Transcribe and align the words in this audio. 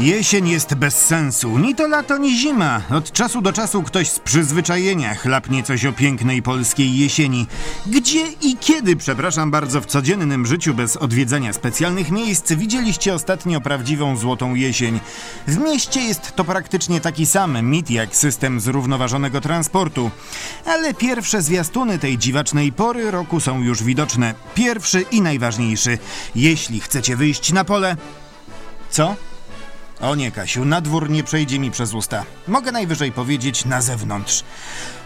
Jesień 0.00 0.48
jest 0.48 0.74
bez 0.74 0.94
sensu. 0.94 1.58
Ni 1.58 1.74
to 1.74 1.88
lato, 1.88 2.18
ni 2.18 2.38
zima. 2.38 2.82
Od 2.90 3.12
czasu 3.12 3.42
do 3.42 3.52
czasu 3.52 3.82
ktoś 3.82 4.08
z 4.08 4.18
przyzwyczajenia 4.18 5.14
chlapnie 5.14 5.62
coś 5.62 5.86
o 5.86 5.92
pięknej 5.92 6.42
polskiej 6.42 6.96
jesieni. 6.96 7.46
Gdzie 7.86 8.26
i 8.42 8.56
kiedy, 8.56 8.96
przepraszam 8.96 9.50
bardzo, 9.50 9.80
w 9.80 9.86
codziennym 9.86 10.46
życiu 10.46 10.74
bez 10.74 10.96
odwiedzania 10.96 11.52
specjalnych 11.52 12.10
miejsc 12.10 12.52
widzieliście 12.52 13.14
ostatnio 13.14 13.60
prawdziwą 13.60 14.16
złotą 14.16 14.54
jesień? 14.54 15.00
W 15.46 15.58
mieście 15.58 16.00
jest 16.00 16.36
to 16.36 16.44
praktycznie 16.44 17.00
taki 17.00 17.26
sam 17.26 17.66
mit 17.66 17.90
jak 17.90 18.16
system 18.16 18.60
zrównoważonego 18.60 19.40
transportu. 19.40 20.10
Ale 20.66 20.94
pierwsze 20.94 21.42
zwiastuny 21.42 21.98
tej 21.98 22.18
dziwacznej 22.18 22.72
pory 22.72 23.10
roku 23.10 23.40
są 23.40 23.62
już 23.62 23.82
widoczne. 23.82 24.34
Pierwszy 24.54 25.00
i 25.00 25.20
najważniejszy. 25.22 25.98
Jeśli 26.34 26.80
chcecie 26.80 27.16
wyjść 27.16 27.52
na 27.52 27.64
pole... 27.64 27.96
Co? 28.90 29.16
O 30.04 30.14
nie, 30.14 30.30
Kasiu, 30.30 30.64
na 30.64 30.80
dwór 30.80 31.10
nie 31.10 31.24
przejdzie 31.24 31.58
mi 31.58 31.70
przez 31.70 31.94
usta. 31.94 32.24
Mogę 32.48 32.72
najwyżej 32.72 33.12
powiedzieć 33.12 33.64
na 33.64 33.82
zewnątrz. 33.82 34.44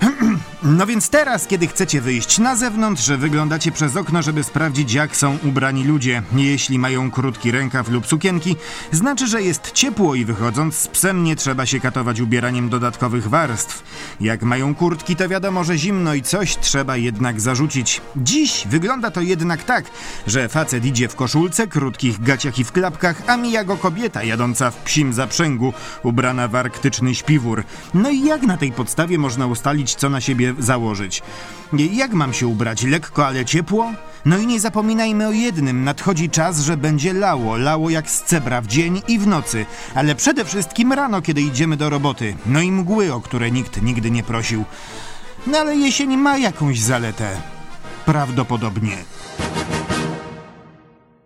No 0.62 0.86
więc 0.86 1.10
teraz, 1.10 1.46
kiedy 1.46 1.66
chcecie 1.66 2.00
wyjść 2.00 2.38
na 2.38 2.56
zewnątrz, 2.56 3.08
wyglądacie 3.10 3.72
przez 3.72 3.96
okno, 3.96 4.22
żeby 4.22 4.44
sprawdzić, 4.44 4.92
jak 4.92 5.16
są 5.16 5.38
ubrani 5.44 5.84
ludzie. 5.84 6.22
Jeśli 6.36 6.78
mają 6.78 7.10
krótki 7.10 7.50
rękaw 7.50 7.88
lub 7.88 8.06
sukienki, 8.06 8.56
znaczy, 8.92 9.26
że 9.26 9.42
jest 9.42 9.72
ciepło 9.72 10.14
i 10.14 10.24
wychodząc 10.24 10.74
z 10.74 10.88
psem 10.88 11.24
nie 11.24 11.36
trzeba 11.36 11.66
się 11.66 11.80
katować 11.80 12.20
ubieraniem 12.20 12.68
dodatkowych 12.68 13.28
warstw. 13.28 13.82
Jak 14.20 14.42
mają 14.42 14.74
kurtki, 14.74 15.16
to 15.16 15.28
wiadomo, 15.28 15.64
że 15.64 15.78
zimno 15.78 16.14
i 16.14 16.22
coś 16.22 16.56
trzeba 16.56 16.96
jednak 16.96 17.40
zarzucić. 17.40 18.00
Dziś 18.16 18.66
wygląda 18.70 19.10
to 19.10 19.20
jednak 19.20 19.64
tak, 19.64 19.84
że 20.26 20.48
facet 20.48 20.84
idzie 20.84 21.08
w 21.08 21.16
koszulce, 21.16 21.66
krótkich 21.66 22.22
gaciach 22.22 22.58
i 22.58 22.64
w 22.64 22.72
klapkach, 22.72 23.22
a 23.26 23.36
mija 23.36 23.64
go 23.64 23.76
kobieta 23.76 24.22
jadąca 24.22 24.70
w 24.70 24.76
psim 24.76 25.12
zaprzęgu, 25.12 25.72
ubrana 26.02 26.48
w 26.48 26.54
arktyczny 26.54 27.14
śpiwór. 27.14 27.64
No 27.94 28.10
i 28.10 28.24
jak 28.24 28.42
na 28.42 28.56
tej 28.56 28.72
podstawie 28.72 29.18
można 29.18 29.46
ustalić, 29.46 29.94
co 29.94 30.10
na 30.10 30.20
siebie 30.20 30.48
założyć? 30.58 31.22
Jak 31.72 32.12
mam 32.12 32.32
się 32.32 32.46
ubrać? 32.46 32.82
Lekko, 32.82 33.26
ale 33.26 33.44
ciepło? 33.44 33.92
No 34.24 34.38
i 34.38 34.46
nie 34.46 34.60
zapominajmy 34.60 35.28
o 35.28 35.32
jednym, 35.32 35.84
nadchodzi 35.84 36.30
czas, 36.30 36.60
że 36.60 36.76
będzie 36.76 37.12
lało, 37.12 37.56
lało 37.56 37.90
jak 37.90 38.10
z 38.10 38.22
cebra 38.22 38.60
w 38.60 38.66
dzień 38.66 39.02
i 39.08 39.18
w 39.18 39.26
nocy, 39.26 39.66
ale 39.94 40.14
przede 40.14 40.44
wszystkim 40.44 40.92
rano, 40.92 41.22
kiedy 41.22 41.42
idziemy 41.42 41.76
do 41.76 41.90
roboty, 41.90 42.36
no 42.46 42.60
i 42.60 42.72
mgły, 42.72 43.14
o 43.14 43.20
które 43.20 43.50
nikt 43.50 43.82
nigdy 43.82 44.10
nie 44.10 44.22
prosił. 44.22 44.64
No 45.46 45.58
ale 45.58 45.76
jesień 45.76 46.16
ma 46.16 46.38
jakąś 46.38 46.80
zaletę. 46.80 47.40
Prawdopodobnie. 48.04 48.96